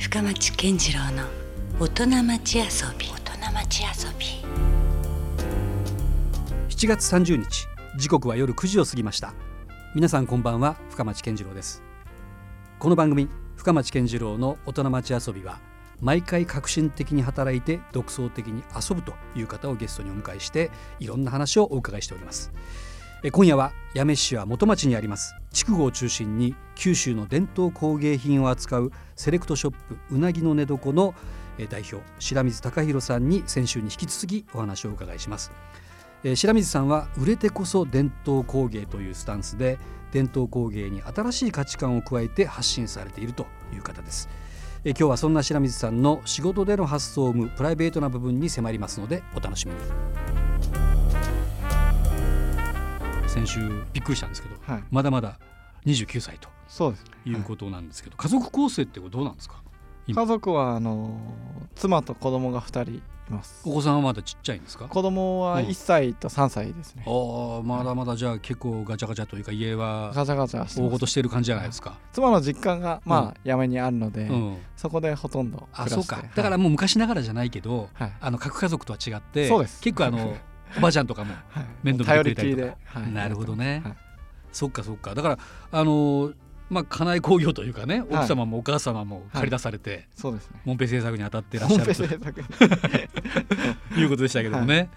[0.00, 1.24] 深町健次郎の
[1.78, 2.64] 大人町遊
[2.98, 3.06] び。
[3.06, 4.26] 大人町遊び。
[6.70, 7.66] 7月30日
[7.98, 9.34] 時刻は夜9時を過ぎました。
[9.94, 11.82] 皆さんこんばんは深町健次郎です。
[12.78, 15.60] この番組深町健次郎の大人町遊びは
[16.00, 22.50] 毎回革新的に働いて独創的に遊ぶという方をゲストにお迎えしていろんな話をお伺いしております。
[22.54, 22.89] え
[23.28, 25.34] 今夜は八女市は元町にあります。
[25.52, 31.14] 筑後を中心に九州の伝統工芸品を扱うセレクトショップうなぎの寝床の
[31.68, 35.52] 代表白水貴弘さんに先週に引き続きお話をお伺いします。
[36.34, 39.78] 白水さんは売れてこそ伝統工芸というスタンスで
[40.12, 44.30] 伝統工芸に新しい価値観を加えて発信されているという方です。
[44.82, 50.89] 今日はそんな白水さんの仕事での発想を生むプライベートな部分に迫りますのでお楽しみに。
[53.30, 54.84] 先週びっくりしたんですけど、はい。
[54.90, 55.38] まだまだ
[55.86, 57.10] 29歳とそうですね。
[57.26, 57.32] い。
[57.32, 59.62] うことなんですけど、家族構成ってどうなんですか？
[60.08, 60.20] 今。
[60.22, 61.16] 家族はあの
[61.76, 63.62] 妻と子供が2人います。
[63.64, 64.86] お子さんはまだちっちゃいんですか？
[64.88, 65.66] 子供はうん。
[65.66, 71.98] 1歳と3歳ですね、ああまだまだじゃあ結構ガチャガチャというか家はガチャガチャ大事してる感じじゃないですか？
[72.12, 76.24] 妻の実家がまあ山にあるので、うん、そこでほとんどあそうか。
[76.34, 79.80] だからもう昔ながらじゃないけど、はい、あの核家族とは違ってそうです。
[79.80, 80.34] 結構あの
[80.76, 81.64] おばあちゃんとかもはい。
[81.82, 83.00] 面倒見てくれたりとか。
[83.00, 83.12] い。
[83.12, 83.82] なるほどね。
[83.84, 83.94] はい。
[84.52, 85.14] そっかそっか。
[85.14, 85.38] だから
[85.72, 86.32] あの
[86.68, 90.60] まあ家内工業というかね奥様もお母様も借り出されて、そうですね。
[90.64, 92.04] モンペ制作に当たってらっしゃると。
[92.04, 92.06] い
[94.04, 94.90] うことでしたけどもね、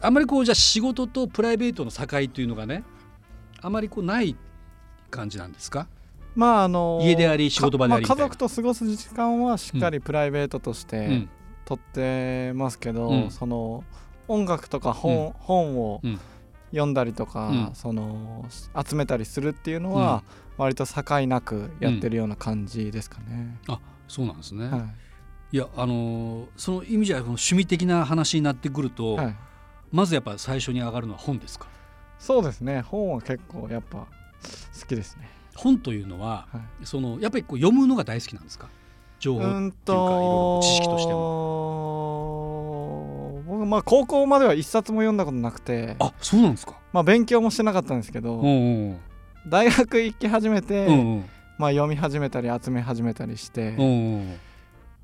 [0.00, 2.82] あんまりこうじゃあ仕事とプライベートの境というのがね
[3.60, 4.36] あまりこうない
[5.10, 5.86] 感じなんですか？
[6.34, 11.28] まああの家であり仕事場であり家族と過ごす時間はしっかりプライベートとしてうん。
[11.64, 13.30] 取ってますけど、うん。
[13.30, 13.84] その
[14.28, 16.20] 音楽とか本,、本をうん。
[16.70, 17.70] 読んだりとか、うん。
[17.74, 20.24] その集めたりするっていうのは、
[20.56, 23.56] 割と境なくやってるような感じですかね。
[24.08, 25.56] そうなんですね、はい。
[25.56, 29.36] いやあのーその意味じゃ趣味的な話になってくると、はい、
[29.92, 31.68] まずやっぱ最初に上がるのは本ですか？
[32.18, 32.80] そうですね。
[32.80, 34.06] 本は結構やっぱ好
[34.88, 35.28] きですね。
[35.54, 36.86] 本というのははい。
[36.86, 38.68] そのやっぱりこう読むのが大好きなんですか？
[39.20, 41.12] 情報、うんっていうかいろいろと知識として
[43.64, 46.78] 僕まあ高校までは一冊も読んだことなくてあそうなんですか。
[46.92, 49.00] まあ勉強もしてなかったんですけど、うんうん
[49.46, 51.24] 大学行き始めて、うんうん。
[51.58, 54.28] まあ、読み始めたり集め始めたりして、うんうん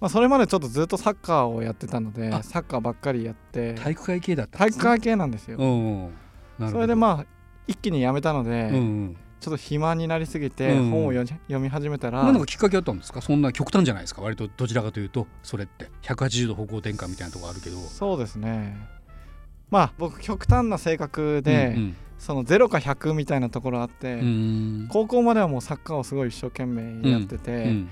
[0.01, 2.43] まあ、それまでちょっとずっとサッカーをやってたのであ。
[2.43, 3.75] サッカーばっかりやって。
[3.75, 5.59] 体育会系だった体育会系なんですよ。
[5.59, 6.11] うん
[6.59, 6.71] うん。
[6.71, 7.27] それでまあ
[7.67, 10.91] 一気にやめたので、うんうんちょっと暇になりすぎてうん。
[10.91, 11.29] 本を読
[11.59, 13.21] み始めたら、何かきっかけあったんですか？
[13.21, 14.23] そんな極端じゃないですか？
[14.23, 15.91] 割とどちらかというとそれって。
[16.03, 17.77] 180度方向転換みたいなところあるけど。
[17.79, 18.77] そうですね。
[19.71, 24.23] まあ僕極端な性格で、うんその0か100みたいなところあって、うんう
[24.85, 24.89] ん。
[24.91, 27.91] 高校まではもうサッカーをすごい一生懸命やってて、うん。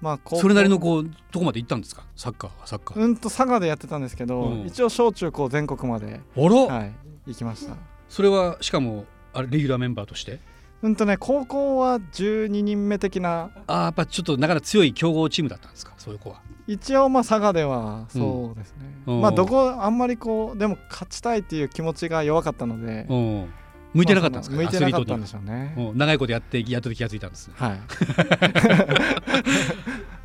[0.00, 2.04] まあ高校それなりのこうどこまで行ったんですか？
[2.14, 4.66] サッカーはサッカー、うんと佐賀でやってたんですけど、うん。
[4.66, 6.92] 一応小中高全国まで、あら、はい、
[7.26, 7.74] 行きました。
[8.08, 10.38] それはしかもあれレギュラーメンバーとして？
[10.82, 13.50] うんとね高校は12人目的な。
[13.66, 15.92] あーやっぱちょっとなかなか強い強豪チームだったんですか？
[15.98, 16.40] そういう子は。
[16.66, 19.20] 一応まあ佐賀ではそうですね、うん。
[19.20, 23.52] まあどこあんまりこうでも勝ちたいっていう気持ちが弱かったので、うん。
[23.92, 27.48] 向いてなかったんですか、まあ向いてなかったんアでしょうね、長いことやってやっと気がついたんです。
[27.48, 27.80] ねはい。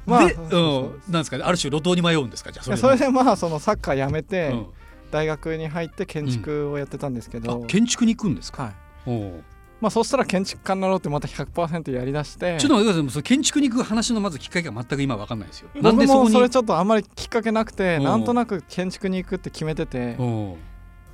[0.06, 1.44] まあで、そうん、なんですかね？
[1.44, 2.52] ある種路頭に迷うんですか？
[2.52, 4.66] じゃあそれでまあそのサッカーやめて、うん。
[5.12, 8.74] 大学に入って建築をやってたんですけど、あ建築に行くんですか、
[9.06, 9.32] はい
[9.82, 12.58] まあそしたら建築家になろうってまた100%やりだして。
[12.60, 13.12] ちょっと待ってください。
[13.12, 15.70] その建築に行く話のまずきっかけが全く今わかんないですよ。
[15.76, 18.04] なん僕でそこにもそれちょっとあんまりきっかけなくてうん。
[18.04, 20.18] なんとなく建築に行くって決めてて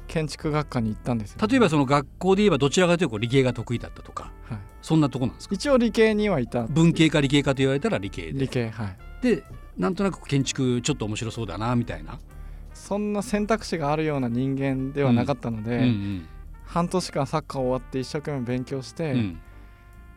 [0.07, 1.47] 建築学科に行ったんですよ。
[1.47, 4.59] 例えばその学校で言えばどちらかというと理系が得意だったとかはい。
[4.81, 5.55] そんなとこなんですか？
[5.55, 8.39] 一応理系にはいた文系か理系かと言われたら理系で。
[8.41, 8.69] 理系。
[8.69, 8.97] はい。
[9.21, 9.43] で
[9.77, 12.19] なんとなく建築ちょっと面白そうだなみたいな、
[12.73, 16.27] そんな選択肢があるような人間ではなかったので、うんうん
[16.71, 19.39] 半年間サッカー終わって一生懸命勉強して、うん。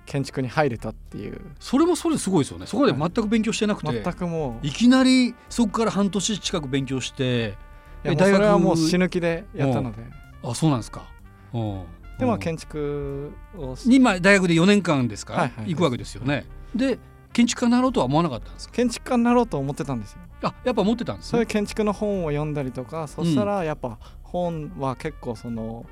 [0.06, 1.40] 建築に入れたっていう。
[1.58, 2.66] それもそれですごいですよね。
[2.66, 4.66] そこで全く勉強してなくて、全くもう。
[4.66, 7.56] いきなりそこから半年近く勉強して
[8.04, 10.02] 大学はもう死ぬ気でやったので。
[10.42, 11.06] あそうなんですか、
[11.54, 11.60] うん。
[11.60, 11.84] うん
[12.18, 15.70] でまあ建築をしに今大学で4年間ですか、はいはい。
[15.70, 16.46] 行くわけですよね。
[16.74, 16.98] で
[17.32, 18.74] 建築家になろうとは思わなかったんですか？
[18.74, 20.18] 建築家になろうと思ってたんですよ。
[20.42, 21.30] あやっぱ持ってたんですね。
[21.30, 25.86] そういう建築の本を読んだりとかそしたらやっぱ本は結構その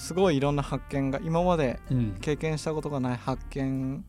[0.00, 2.16] すごいいろんな発見が今までうん。
[2.20, 4.02] 経験したことがない発見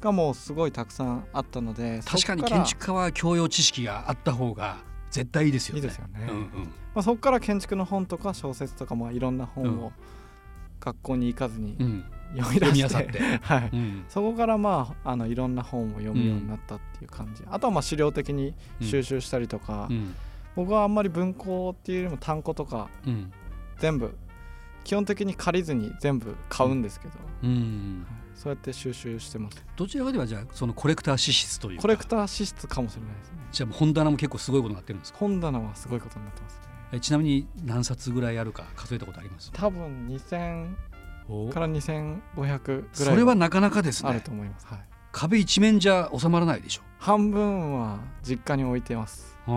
[0.00, 4.78] がもうすごいたくさんあったので確かに建築家は教養知識があった方が
[5.10, 5.80] 絶対いいですよね。
[5.80, 6.26] いいですよね。
[6.28, 6.44] うんうん。
[6.94, 9.78] まあ、そこから建築の本とか小説とかまあいろんな本うん。
[9.78, 9.92] を
[10.80, 12.04] 学校に行かずにうん。
[12.36, 13.70] 読み出して読み漁って、 はい。
[13.72, 14.04] うん。
[14.08, 20.14] そこからまああのいろんな本を読むようになったっていう感じ、あとはまあ資料的に収集したりとか、うん。
[20.56, 23.32] 僕はあんまり文庫っていうよりも単行とかうん。
[23.78, 24.14] 全部
[24.88, 28.06] 基本的に借りずに全部買うんですけど、うん。
[28.08, 29.62] はいそうやって収集してます。
[29.76, 31.82] どちらかではじゃあそのコレクター資質というか。
[31.82, 33.38] コレクター資質かもしれないですね。
[33.50, 35.18] じゃあ本棚も結構すごいことになってるんですか？
[35.18, 36.60] 本棚はすごいことになってますね。
[36.92, 39.50] えちなみに何冊ぐらいあるか数えたことあります？
[39.52, 40.68] 多分2000
[41.28, 41.48] お。
[41.50, 44.10] から2500ぐらいそれはなかなかですね。
[44.10, 44.78] あると思います、はい、
[45.10, 46.82] 壁一面じゃ収まらないでしょ？
[47.00, 49.36] 半分は実家に置いてます。
[49.46, 49.54] ああ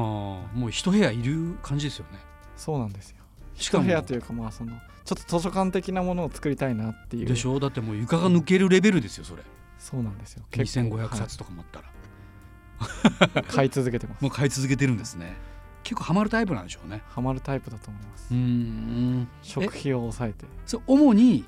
[0.57, 2.17] もう一部屋いる感じですよね。
[2.57, 3.20] そうなんですよ
[3.55, 4.71] 一部屋というかまあその
[5.05, 6.13] ちょっと図書館的なも。
[6.15, 7.59] のを作りたいなっていうでしょ？
[7.59, 9.43] だってもう床が抜けるレベルですよそれ。
[9.79, 10.43] そうなんですよ。
[10.51, 14.21] 2500冊とかもあったら、はい買い続けてます。
[14.21, 15.35] も う買い続けてるんですね。
[15.83, 17.01] 結構ハマるタイプなんでしょうね。
[17.09, 18.27] ハマるタイプだと思います。
[18.31, 19.27] うーん。
[19.41, 20.45] 食費を抑えて。
[20.65, 21.45] それ主に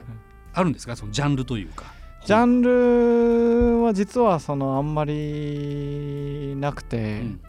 [0.53, 0.95] あるんですか？
[0.95, 1.85] そのジャンルというか。
[2.25, 7.39] ジャンルは実はそのあんまりなくて、うん。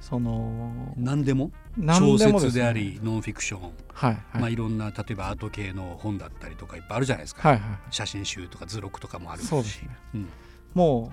[0.00, 1.50] その何でも？
[1.78, 2.80] 小説であすね。
[2.80, 9.48] りノンフィクション、はいはい、まあ、いろんな例えばアート系の本だったりとかいっぱいあるじゃないですか、はいはい写真集とか図録とかもあるし。
[9.48, 9.96] そうですね。
[10.14, 10.28] うん、
[10.74, 11.12] も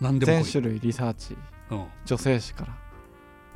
[0.00, 1.34] う何でもこ全種類リサーチ。
[1.34, 1.36] い、
[1.70, 1.84] うん。
[2.04, 2.76] 女性誌から。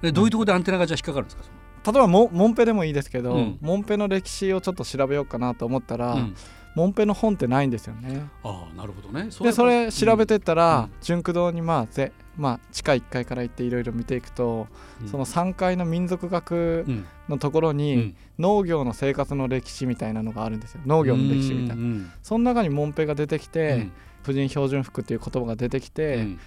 [0.03, 1.43] でどういうところでアンテナがじゃあ引っかかるんですか？
[1.85, 3.59] 例えばモモンペでもいいですけど、うん。
[3.61, 6.37] モンペの歴史をちょっと調べようかなと思ったら、うん。
[6.75, 8.29] モンペの本ってないんですよね。
[8.45, 9.27] ああなるほどね。
[9.31, 10.93] そでそれ調べてったら、うん。
[11.01, 14.67] 純駆堂にまあぜ、まあ、地下1階から行っていろいろ見ていくと、
[15.02, 15.08] うん。
[15.08, 17.06] その3階の民族学うん。
[17.29, 18.17] のところに、うん。
[18.38, 20.81] 農業の生活の歴史みたいなのがあるんですよ。
[20.87, 21.82] 農業の歴史みたいな。
[21.82, 23.93] うんその中にモンペが出てきて、うん。
[24.23, 26.40] 婦人標準服っていう言葉が出てきて、うん。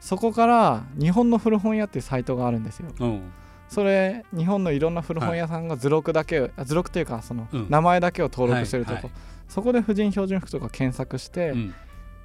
[0.00, 2.88] そこから日本の古本屋っていうサイトがあるんですよ。
[2.98, 3.06] う。
[3.06, 3.32] ん
[3.68, 7.66] それ日本のいろんな古本屋さんが図録だけを、あ図録っていうかそのうん。
[7.70, 9.12] 名前だけを登録してるとこ、はいはい。
[9.48, 11.74] そこで婦人標準服とか検索して、うん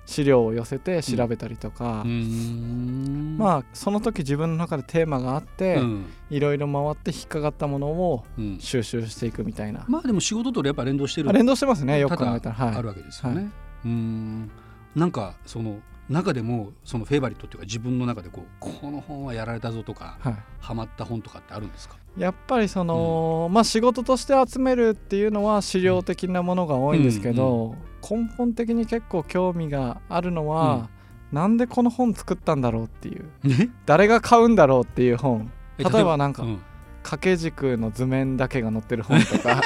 [0.06, 3.38] 資料を寄せて調べたりとか、うーん。
[3.38, 6.06] まあその時自分の中でテーマがあって、うん。
[6.30, 8.58] いろいろ回って引っかかったものをうん。
[8.60, 11.30] 収集していくみたいな、まあでも仕事とやっぱ連動してる。
[11.30, 13.44] あ連動してますねよく考えたら、はい、あるわけですよね。
[13.44, 13.50] は
[13.86, 14.52] うーん。
[14.96, 21.98] なんかその中でもそのフェイバリットっていうか自分の中でこうこの本はやられたぞとかはい、ハマった本とかってあるんですか？
[22.16, 27.76] やっぱりその、まあ仕事として集めるっていうのは資料的なものが多いんですけど、
[28.08, 30.90] 根本的に結構興味があるのは、
[31.32, 33.26] なんでこの本作ったんだろうっていう。
[33.44, 35.52] ね誰が買うんだろうっていう本。
[35.78, 36.18] え例えば？
[36.18, 36.60] なんかうん。
[37.04, 39.62] 掛け軸の図面だけが載ってる本とか。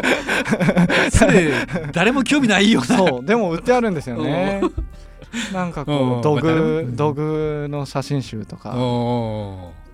[1.12, 1.50] それ
[1.92, 2.86] 誰も興味ないよな。
[2.86, 4.60] そうでも売ってあるんですよね
[5.52, 8.74] なんかうんこう土偶土偶の写真集とか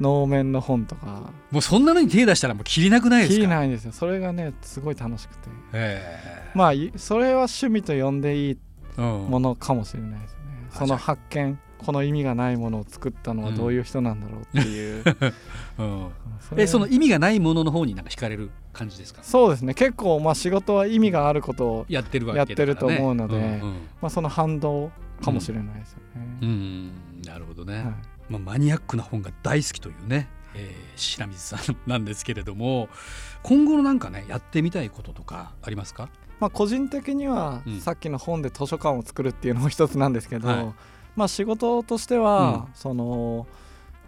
[0.01, 1.31] 能面の本とか。
[1.51, 3.35] もうそんなのに手出したらもう切りなくないですか？
[3.37, 3.93] 切りないんですよ。
[3.93, 5.49] それがねすごい楽しくて。
[5.73, 6.51] え。
[6.55, 8.59] まあいそれは趣味と呼んでいい
[9.01, 10.39] ものかもしれないですね。
[10.75, 15.05] あその発見この意味がないものを作ったのはどういう人なんだろうっていう、
[15.79, 16.09] うん。
[16.41, 19.21] それえその意味がないものの方になんか惹かれる感じですか？
[19.25, 19.75] そうですね。
[19.75, 23.61] 結構まあ仕事は意味があることを、やってるわけね、やってると思うのでんうん。
[24.01, 24.91] まあ、その反動
[25.23, 27.23] かもしれないですようね、ん。
[27.25, 27.85] なるほどね、はい。
[28.29, 32.89] まあ、マニアックな本が大好きというね、えー白水さんなんですけれども
[33.43, 36.11] 今後のなんかねやってみたいこととかありますか？
[36.39, 37.81] まあ、個人的にはうん。
[37.81, 40.75] さっきの本で図書館を作るっていうのも一つなんですけど、はい。
[41.17, 43.47] まあ仕事としては、その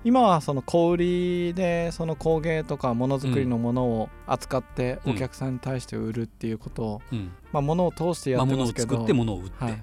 [0.04, 5.12] 今はその小売りでその工芸とかものづくりのものを扱ってうん。
[5.12, 7.32] お客さんに対して売るっていうことを、うん。
[7.52, 9.82] まあ、ものを通してやまあ、って物をますけど、作って物を売って、はい、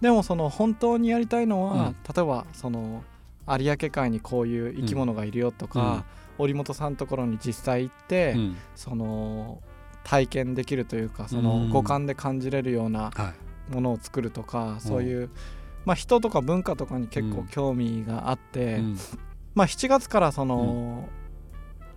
[0.00, 1.96] でもその本当にやりたいのは、うん。
[2.14, 3.02] 例えばその
[3.48, 6.04] 有明海にこういう生き物がいるよとか、
[6.38, 8.56] 織本さんのところに実際行って、うん。
[8.74, 9.62] その
[10.04, 11.44] 体験できるというかそうん。
[11.44, 13.34] の五感で感じれるようなは
[13.70, 13.74] い。
[13.74, 15.30] ものを作るとか、そういう、
[15.84, 18.98] まあ、人とか文化とかに結構興味があって、うん。
[19.54, 21.08] まあ、7月からその、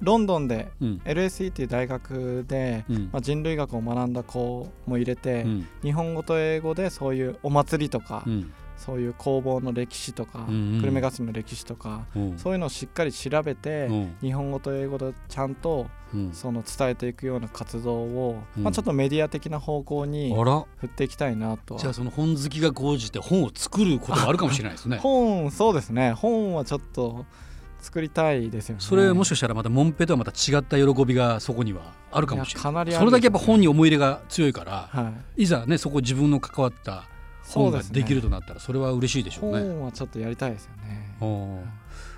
[0.04, 1.02] ロンドンでうん。
[1.06, 3.10] LSE っていう大学で、うん。
[3.12, 5.68] まあ、人類学を学んだ子も入れて、うん。
[5.82, 8.54] 日本語と英語でそういうお祭りとか、うん。
[8.76, 10.80] そういう工房の歴史とか、うんうん。
[10.82, 12.38] 久留米霞の歴史とか、うん。
[12.38, 14.16] そういうのをしっかり調べて、うん。
[14.22, 16.32] 日本語と英語でちゃんとうん。
[16.34, 18.64] その伝えていくような活動を、うん。
[18.64, 20.36] まあ、ちょっとメディア的な方向に
[20.78, 21.80] 振っていきたいなとは。
[21.80, 24.98] じゃあその本好きが高じて本を作ることがあるかもしれないですね。
[25.02, 26.12] 本そうですね。
[26.12, 27.26] 本はちょっと
[27.84, 28.82] 作りたいですよね。
[28.82, 32.64] それもしかしたらまたモンペとはまた違った喜びがそこにはあるかもしれない。
[32.64, 35.44] いやかなりあるそれだけやっぱ本に思い入れが強いから、はい。
[35.44, 37.04] いざねそこ自分の関わった
[37.50, 39.60] 本ができるとなったらそれは嬉しいでしょうね。
[39.60, 41.18] 本はちょっとやりたいですよね。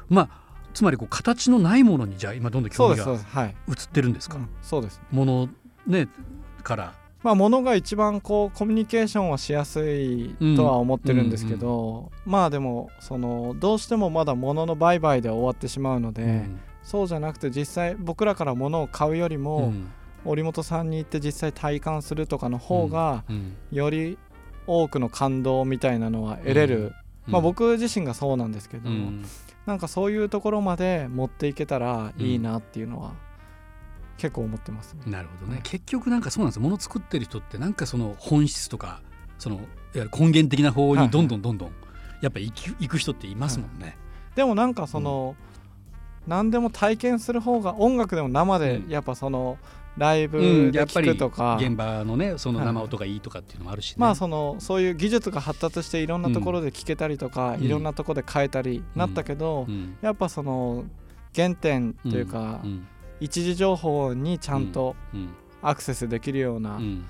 [0.07, 0.29] まあ
[0.75, 5.01] つまりこう形のないものにじゃあ今どんどん興味が移ってるんですか、うんそうです。
[5.11, 5.49] もの
[5.87, 6.07] ね
[6.63, 6.93] から
[7.25, 16.59] まあ物が一番こうコミュニケーションはしやすいとは思ってるんですけど、まあでもそのどうしてもまだ物の売買で終わってしまうので、うん。
[16.83, 19.91] そうじゃなくて実際僕らから物を買うよりも、うん。
[20.23, 23.57] 織本さんに行って実際体感するとかの方が、うん。
[23.71, 24.19] より
[24.67, 26.93] 多くの感動みたいなのは得れる、
[27.25, 29.25] まあ、僕自身がそうなんですけど、うん。
[29.65, 33.13] なんかそういうところまで持っていけたらいいなっていうのは
[34.17, 35.01] 結構思ってますね。
[35.05, 35.59] なるほどね。
[35.63, 36.61] 結局なんかそうなんですよ。
[36.61, 39.01] 物作ってる人ってなんかその本質とか
[39.37, 41.71] そのいわゆる根源的な方にどんどんどんどん
[42.21, 43.97] やっぱ行く行く人っていますもんね。
[44.35, 45.35] でもなんかその、
[46.27, 48.89] 何でも体験する方が音楽でも生でうん。
[48.89, 49.57] やっぱその
[49.97, 52.67] ライうんブで聴やっぱりくとか、現場のねそのはい。
[52.67, 53.95] 生音がいいとかっていうのもあるしね。
[53.99, 57.63] まあそのそういう技術が発達していろんなところで聴けたりとか、うん。
[57.63, 59.97] いろんなところで変えたりなったけど、うん。
[60.01, 60.85] やっぱその
[61.35, 62.87] 原点というか、うん
[63.19, 65.29] 一時情報にちゃんとうん
[65.61, 67.05] アクセスできるようなうん。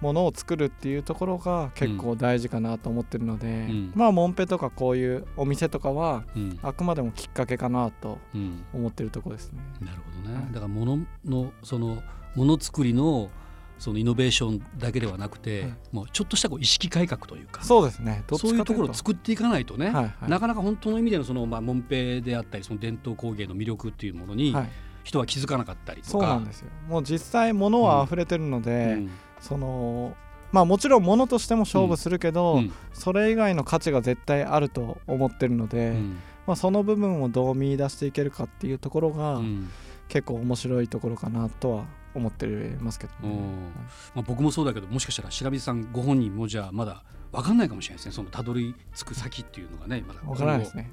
[0.00, 3.92] ものを作るっていうところが結構大事かなと思ってるので、ん。
[3.94, 6.58] まあモンペとかこういうお店とかはうん。
[6.62, 8.64] あくまでもきっかけかなとうん。
[8.74, 9.60] 思ってるところですね。
[9.80, 10.46] なるほどね、はい。
[10.52, 12.02] だから物のその
[12.34, 13.30] もの作りの
[13.78, 15.74] そのイノベーションだけではなくて、はい。
[15.92, 18.24] もうちょっとしたこう意識改革というかそうですね。
[18.36, 20.30] そういうところを作っていかないとね、はいはい。
[20.30, 24.70] なかなか本当の意味でのそのまあモンペであったりその伝統工芸の魅力っていうものにはい、
[25.04, 26.70] 人は気づかなかったりとか、そうなんですよ。
[26.88, 29.10] もう実際物は溢れてるので、うん。
[29.38, 30.16] その
[30.50, 32.72] まあもちろん物としても勝負するけど、うん。
[32.92, 36.18] それ以外の価値が絶対あると思ってるので、うん。
[36.46, 39.70] まあその部分をどう見出していけるかっていうところが、うん。
[40.08, 41.84] 結構面白いところかなとは
[42.14, 42.46] 思って
[42.80, 43.18] ますけどね。
[43.22, 43.72] うん
[44.14, 48.12] まあ、僕もそうだけどもしかしたら白水さんご本人もじゃあまだ分かんないかもしれないですね。
[48.12, 50.90] そのたどり着く先っていうのがねまだわからないですね。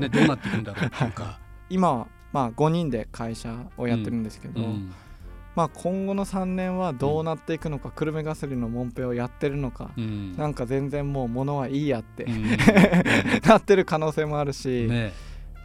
[0.00, 1.38] ねどうなっていくんだろうっていうか。
[1.68, 4.92] 今はまあ5人で会社をやってるんですけど、うん。
[5.54, 10.36] まあ今後の3年はどうなっていくのか、久留米ガソリンのモンペをやってるのか、うん。
[10.36, 12.44] なんか全然もう物はいいやって、うん。
[13.46, 15.12] なってる可能性もあるし、ね。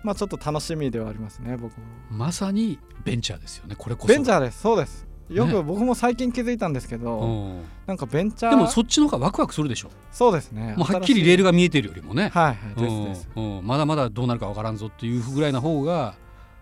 [0.03, 1.86] まあちょっと楽しみではありますね僕も。
[2.09, 4.07] まさにベンチャーですよねこれこそ。
[4.07, 4.62] ベンチャーです。
[4.62, 5.07] そうです。
[5.29, 5.51] よね。
[5.51, 7.25] く僕も最近気づいたんですけど、う
[7.59, 7.62] ん。
[7.86, 9.89] なんかベンチャーでもそっちの方がワクワクするでしょ。
[10.12, 10.75] そうですね。
[10.77, 13.29] もうはっきりレールが見えてるよりもね、はいはいですです。
[13.36, 13.67] うんうん。
[13.67, 16.15] まだまだどうなるかわからんぞっていうぐらいな方が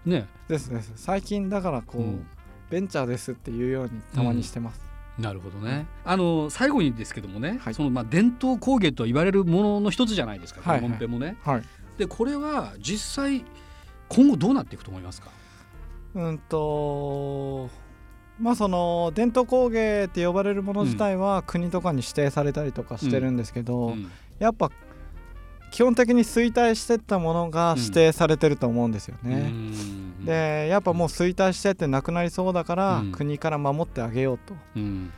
[0.06, 0.94] ね、ですです。
[0.96, 2.28] 最近だからこう、うん。
[2.68, 4.82] ベンチャーですっていうようにたまにしてます、
[5.20, 5.86] なるほどね。
[6.04, 7.76] あの最後にですけどもね、はい。
[7.76, 10.92] そのまあ伝統工芸と言われるものの一つじゃないですか、はいはい。
[10.92, 11.38] このもね。
[11.44, 11.64] はい。
[12.00, 13.46] でこれは実際
[14.10, 15.30] 今後どうなっていくと思いますか？
[16.16, 17.70] うんと
[18.40, 24.10] まあその伝統工芸って呼ばれるもの自体は国とかに指定されたりとかしてるんですけど、うん。
[24.40, 24.72] やっぱ
[25.76, 29.52] 基本的に衰退してったものが指定されてると思うんですよね。
[29.52, 29.54] う
[30.22, 30.26] ん。
[30.26, 33.12] でやっぱもう衰退してってなくなりそうだから、うん。
[33.12, 34.54] 国から守ってあげようと。
[34.78, 35.12] うん。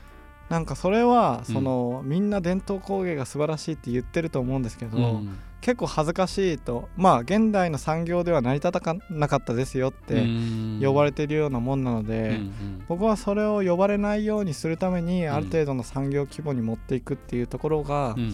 [0.50, 1.54] なんかそれはうん。
[1.54, 5.38] その、みんな伝統工芸が素晴らしいって言ってると思うんですけど、うん。
[5.62, 10.26] 結構恥ずかしいとまあ現代の産業では成り立たなかったですよって
[10.82, 15.34] 呼ばれてるようなもんなので、うん僕はそれを呼ばれないようにするためにん。
[15.34, 18.34] ある程度の産業規模に持っていくっていうところが、うん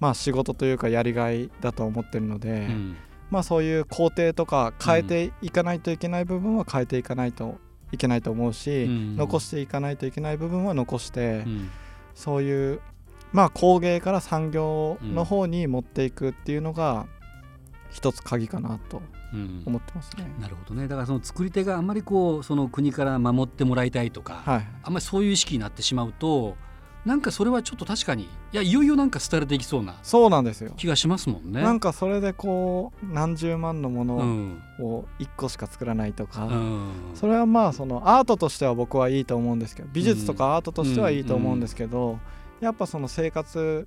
[0.00, 2.96] まあ仕事というかやりがいだと思ってるので、うん。
[3.30, 7.58] まあそういう工程とか変えていかないといけない部分は変えていかないと
[7.90, 9.16] いけないと思うし、うん。
[9.16, 11.70] 残していかないといけない部分は残して、うん。
[12.14, 12.80] そういう
[13.32, 17.06] まあ工芸から産業の方に持っていくっていうのが
[17.90, 19.62] 一つ鍵かなとうん。
[19.66, 20.32] 思ってますね。
[20.40, 20.86] なるほどね。
[20.86, 26.56] だからその作り手があんまりこうその国から守ってもらいたいとか、はい、あんまりそういう意識になってしまうと
[27.04, 28.24] なんかそれはちょっと確かに。
[28.24, 30.72] いやいよいよなんか廃れていきそうなそうなんですよ。
[30.76, 31.62] 気がしますもんね。
[31.62, 34.62] なんかそれでこう何十万のもうのん。
[34.80, 36.90] を1個しか作らないとか、うん。
[37.14, 42.18] それはまあそのアートとしては僕はいいと思うんですけど美術とかアートとしてはいいと思うんですけど、
[42.60, 43.86] やっぱその生活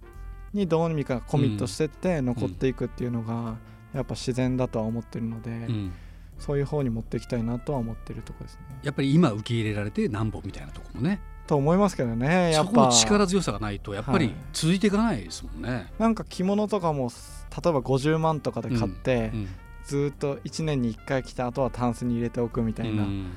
[0.53, 3.57] にどうにかコミットしてって残っていくっていうのが
[3.93, 5.91] やっぱ自然だとは思ってるので、うん。
[6.39, 8.61] そういう方に持っていきたいなとは思ってるところですね。
[8.83, 14.35] やっぱり今受け入れられてなんぼみたいなところもねと思いますけどねやそこのっぱ力強さがないとやっぱりはい。
[14.53, 15.91] 続いていかないですもんね。
[15.97, 17.09] なんか着物とかも
[17.63, 19.47] 例えば50万とかで買って、うん
[19.87, 23.31] ずーっと1年に1回着た後はタンスに入れておくみたいな、うん。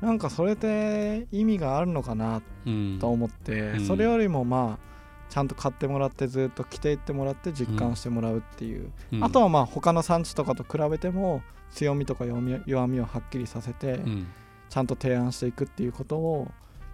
[0.00, 2.98] なんかそれって意味があるのかなうん。
[2.98, 3.86] と思って、うん。
[3.86, 4.90] それよりもまあ
[5.28, 9.24] ちゃんと買ってもらってずっと着ていってもらって実感してもらうっていう、うん。
[9.24, 14.26] あとはまあ他の産地とかと比べても強みとか弱み弱みをはっきりさせて、うん。
[14.70, 16.50] ちゃんと提案していくっていうことを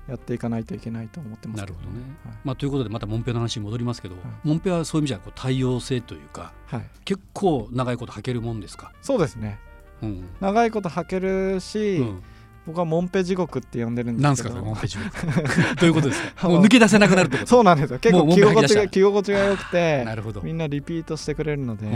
[0.09, 2.03] やっていかないといけないと思ってますけなるほどね。
[2.25, 2.35] はい。
[2.45, 4.19] まあ、ということでまたモンペの話に戻りますけど、い。
[4.45, 8.93] モンペはそういう意味じゃこう多様性というかはい、結構長いこと履けるもんですか？
[9.03, 9.59] そうですね。
[10.03, 10.29] うん。
[10.41, 12.23] 長いこと履けるし、うん。
[12.67, 14.55] 僕はモンペ地獄って呼んでるんなんですけど。
[14.57, 15.11] ですかモンペ地獄。
[15.81, 16.49] どういうことですか？
[16.49, 17.49] もう抜け出せなくなるってこと？
[17.49, 17.99] そうなんですよ。
[18.01, 20.41] 結構着心地が着心地が良くてなるほど。
[20.43, 21.87] みんなリピートしてくれるので、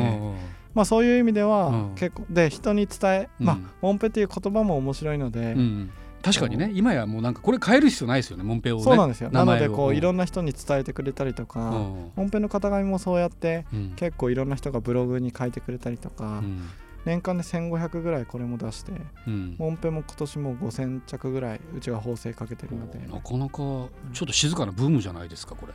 [0.74, 1.94] まあそういう意味ではうん。
[1.96, 5.90] 結構で人に伝え、まあうんモンペっていう言葉も面白いので、うん
[6.22, 9.30] 確かにね今やもうなんかこれ変える必要ないですよねモンペをねそうなんですよ。
[9.30, 12.12] なのでこういろんなな人に伝えてくれたりとか、うん。
[12.14, 13.92] モンペの型紙もそうやってうん。
[13.96, 16.68] 結構いろんな人がブログに書いてくれたりとか、うん。
[17.06, 18.92] 年間で1500ぐらいこれも出して
[19.26, 19.56] うん。
[19.58, 22.98] モンペも今年も5000着ぐらいうちは縫製かけてるので。
[22.98, 23.88] なかなかちょ
[24.24, 25.72] っと静かなブームじゃないですかこれ。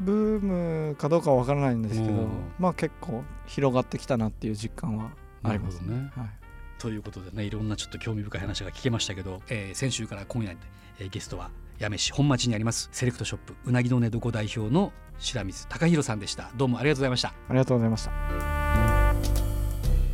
[0.00, 2.28] ブームかどうかは分からないんですけどうん。
[2.58, 5.10] まあ結構広がってきたなっていう実感は
[5.42, 6.10] ありますね。
[6.16, 6.30] はい
[6.78, 10.56] ということでねいろんなちょっと興味深い話が聞けましたけど、えー先週から今夜、
[10.98, 16.50] えーゲストは八女市本町にありますセレクトショップうなぎの寝床代表の白水貴弘さんでした。
[16.56, 17.28] どうもありがとうございました。
[17.28, 18.12] ありがとうございました。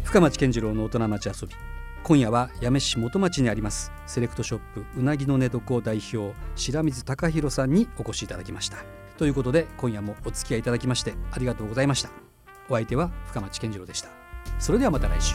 [0.05, 1.55] 深町健次郎の大人町遊び。
[2.03, 8.79] 今夜は八女市元町にありますセレクトショップうなぎの寝床代表白水貴弘さんにお越しいただきました。
[9.17, 12.11] ということで今夜もお付き合いいただきましてありがとうございました。
[12.69, 14.09] お相手は深町健次郎でした。
[14.59, 15.35] それではまた来週